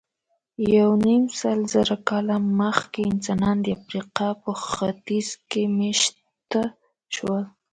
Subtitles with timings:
[0.75, 6.61] یونیمسلزره کاله مخکې انسانان د افریقا په ختیځ کې مېشته
[7.15, 7.43] شول.